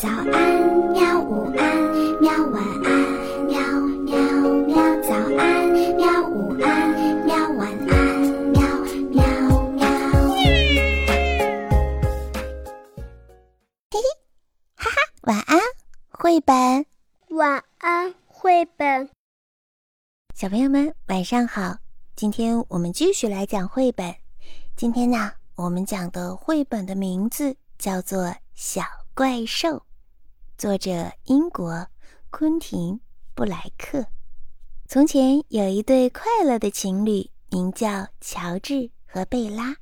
[0.00, 0.24] 早安，
[0.92, 1.20] 喵！
[1.20, 1.76] 午安，
[2.22, 2.32] 喵！
[2.46, 2.90] 晚安，
[3.44, 3.60] 喵
[4.06, 4.16] 喵
[4.64, 4.72] 喵！
[5.02, 6.26] 早安，喵！
[6.26, 7.36] 午安，喵！
[7.50, 8.62] 晚安，喵
[9.10, 9.20] 喵
[9.72, 9.84] 喵！
[13.90, 14.00] 嘿嘿，
[14.74, 15.58] 哈哈，晚安，
[16.08, 16.86] 绘本。
[17.36, 19.10] 晚安，绘本。
[20.34, 21.76] 小朋友们，晚上好！
[22.16, 24.14] 今天我们继续来讲绘本。
[24.78, 28.24] 今天呢，我们讲的绘本的名字叫做
[28.54, 28.80] 《小
[29.12, 29.68] 怪兽》。
[30.60, 31.88] 作者英国
[32.28, 32.96] 昆廷·
[33.34, 34.04] 布莱克。
[34.86, 39.76] 从前有一对快乐的情侣，名叫乔治和贝拉。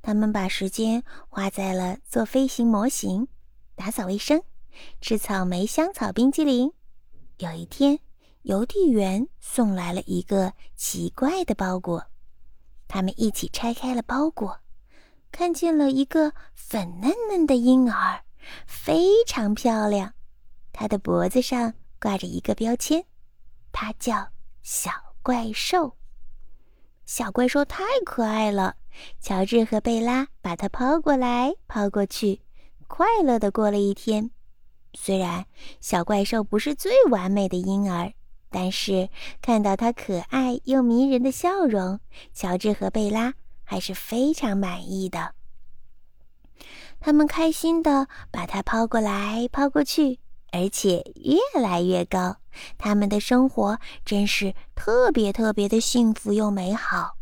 [0.00, 3.28] 他们把时间花在了做飞行模型、
[3.74, 4.42] 打扫卫生、
[5.02, 6.72] 吃草莓香草冰激凌。
[7.36, 7.98] 有一天，
[8.40, 12.06] 邮递员送来了一个奇怪的包裹。
[12.88, 14.60] 他们一起拆开了包裹，
[15.30, 18.22] 看见了一个粉嫩嫩的婴儿。
[18.66, 20.12] 非常漂亮，
[20.72, 23.04] 它的脖子上挂着一个标签，
[23.72, 24.28] 它叫
[24.62, 24.90] 小
[25.22, 25.96] 怪兽。
[27.06, 28.76] 小怪兽太可爱了，
[29.20, 32.40] 乔治和贝拉把它抛过来抛过去，
[32.86, 34.30] 快乐的过了一天。
[34.94, 35.44] 虽然
[35.80, 38.12] 小怪兽不是最完美的婴儿，
[38.48, 39.08] 但是
[39.40, 42.00] 看到它可爱又迷人的笑容，
[42.32, 43.34] 乔治和贝拉
[43.64, 45.34] 还是非常满意的。
[47.00, 50.20] 他们开心地把它抛过来抛过去，
[50.52, 52.36] 而且越来越高。
[52.76, 57.16] 他们的生活真是特别特别的幸福又美好。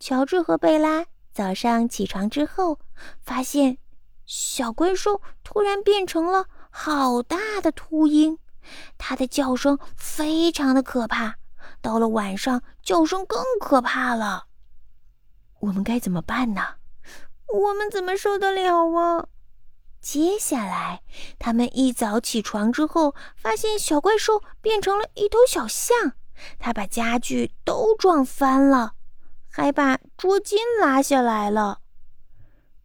[0.00, 2.78] 乔治和贝拉早上起床之后，
[3.20, 3.78] 发现
[4.26, 8.38] 小怪兽突然变成了好大的秃鹰，
[8.96, 11.36] 它的叫声非常的可怕。
[11.80, 14.46] 到了晚上，叫声更可怕了。
[15.60, 16.77] 我们该怎么办呢？
[17.52, 19.26] 我们怎么受得了啊？
[20.00, 21.02] 接下来，
[21.38, 26.12] 他们一早起床之后，发现小怪兽变成了一头小象，
[26.58, 28.92] 它把家具都撞翻了，
[29.50, 31.80] 还把桌巾拉下来了。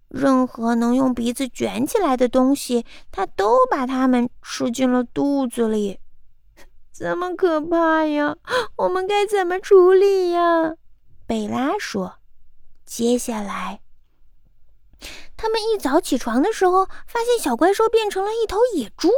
[0.07, 5.99] 任何能用鼻子卷起来的东西，它都把它们吃进了肚子里。
[6.91, 8.37] 这么可怕呀！
[8.75, 10.73] 我们该怎么处理呀？
[11.25, 12.19] 贝拉说
[12.85, 13.81] ：“接下来。”
[15.43, 19.09] 他们一早起床的时候，发现小怪兽变成了一头野猪，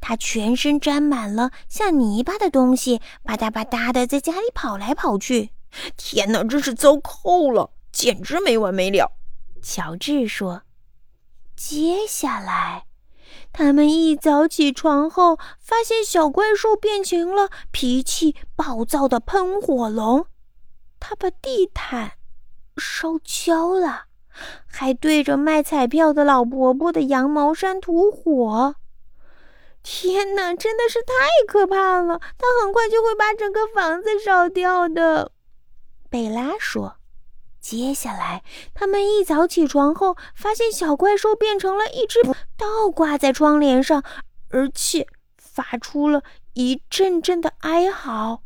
[0.00, 5.50] 它全身沾满了像泥巴的东西，吧嗒吧嗒的在家里跑来跑去。
[5.94, 9.12] 天哪，真是糟透了，简直没完没了。
[9.60, 10.62] 乔治说
[11.54, 12.86] ：“接下来，
[13.52, 20.24] 他们一早起床后，发现小怪兽变成了脾气暴躁的喷火龙，
[20.98, 22.12] 它把地毯
[22.78, 24.06] 烧焦了。”
[24.66, 28.76] 还对着卖彩票的老伯伯的羊毛衫吐火！
[29.82, 31.14] 天哪，真的是太
[31.46, 32.18] 可怕了！
[32.18, 35.30] 他很快就会把整个房子烧掉的。
[36.10, 36.96] 贝拉说
[37.60, 38.42] ：“接下来，
[38.74, 42.20] 他们一早起床后，发现小怪兽变成了一只
[42.56, 44.02] 倒挂在窗帘上，
[44.50, 46.22] 而且发出了
[46.54, 48.42] 一阵阵的哀嚎。”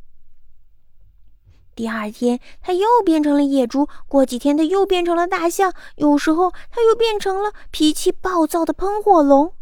[1.81, 3.89] 第二天，它又变成了野猪。
[4.07, 5.73] 过几天，它又变成了大象。
[5.97, 9.55] 有时候，它又变成了脾气暴躁的喷火龙。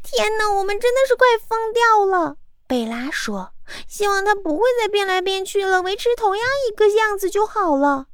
[0.00, 2.36] 天哪，我们真的是快疯掉了！
[2.68, 3.54] 贝拉说
[3.88, 8.06] ：“希望它不会再变来变去了，维持同样一个样子就好了。”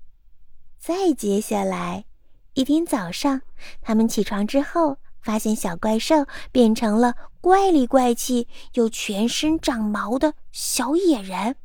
[0.80, 2.06] 再接下来，
[2.54, 3.42] 一天早上，
[3.82, 11.56] 他们起床之后，发现小怪兽变成了怪里怪气又全身长毛的小野人。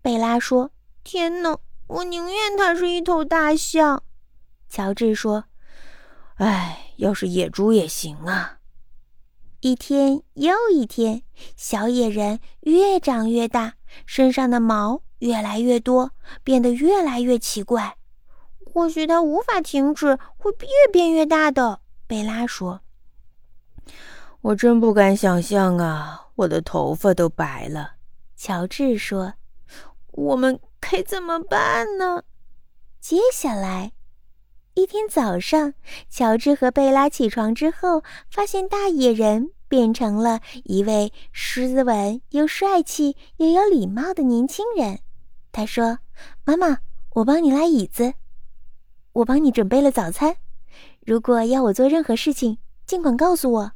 [0.00, 0.70] 贝拉说。
[1.08, 1.58] 天哪！
[1.86, 4.02] 我宁愿它是一头大象。
[4.68, 5.46] 乔治说
[6.36, 8.58] ：“哎，要是野猪也行啊。”
[9.60, 11.22] 一天又一天，
[11.56, 16.10] 小野人越长越大，身上的毛越来越多，
[16.44, 17.96] 变得越来越奇怪。
[18.66, 21.80] 或许它无法停止，会越变越大的。
[22.06, 22.82] 贝拉说
[24.42, 26.26] ：“我真不敢想象啊！
[26.34, 27.92] 我的头发都白了。”
[28.36, 29.32] 乔治说
[30.12, 32.22] ：“我们。”该怎么办呢？
[32.98, 33.92] 接下来，
[34.74, 35.74] 一天早上，
[36.08, 45.00] 乔治和贝拉起床之后，发现大野人变成了一位斯文又帅气又有礼貌的年轻人。
[45.52, 45.98] 他说
[46.44, 46.78] ：“妈妈，
[47.16, 48.14] 我帮你拉椅子，
[49.12, 50.36] 我帮你准备了早餐。
[51.04, 53.72] 如果要我做任何事情，尽管告诉我。”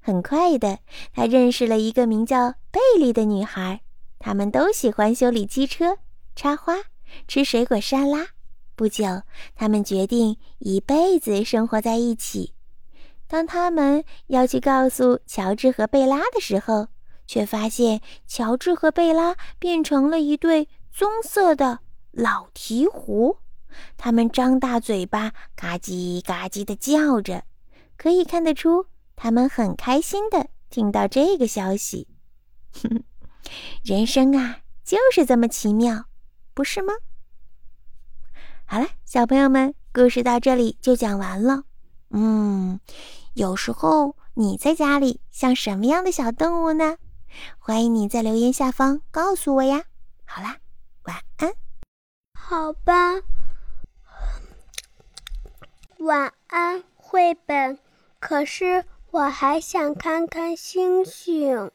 [0.00, 0.78] 很快的，
[1.12, 3.82] 他认识了一个名叫贝利的女孩。
[4.18, 5.98] 他们都喜欢修理机车、
[6.34, 6.74] 插花、
[7.26, 8.28] 吃水果沙拉。
[8.74, 9.22] 不久，
[9.54, 12.54] 他们决定一辈子生活在一起。
[13.26, 16.88] 当他们要去告诉乔治和贝拉的时候，
[17.26, 21.80] 却发现乔治和贝拉变成了一对棕色的
[22.10, 23.36] 老鹈鹕。
[23.96, 27.42] 他们张大嘴巴，嘎叽嘎叽地叫着，
[27.96, 32.08] 可以看得出他们很开心的听到这个消息。
[32.82, 33.02] 哼
[33.82, 36.04] 人生啊，就是这么奇妙，
[36.54, 36.92] 不是吗？
[38.64, 41.64] 好了，小朋友们，故事到这里就讲完了。
[42.10, 42.80] 嗯，
[43.34, 46.96] 有时候你在家里像什么样的小动物呢？
[47.58, 49.84] 欢迎你在留言下方告诉我呀。
[50.24, 50.56] 好啦，
[51.04, 51.52] 晚安。
[52.32, 53.14] 好吧，
[55.98, 57.78] 晚安绘本。
[58.20, 61.70] 可是我还想看看星星。